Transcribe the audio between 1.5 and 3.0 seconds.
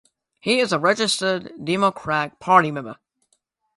Democratic Party member.